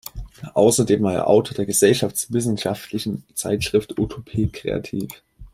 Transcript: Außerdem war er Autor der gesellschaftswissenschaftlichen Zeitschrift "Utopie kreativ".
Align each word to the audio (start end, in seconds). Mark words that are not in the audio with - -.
Außerdem 0.55 1.03
war 1.03 1.13
er 1.13 1.27
Autor 1.27 1.53
der 1.53 1.67
gesellschaftswissenschaftlichen 1.67 3.23
Zeitschrift 3.35 3.99
"Utopie 3.99 4.47
kreativ". 4.49 5.21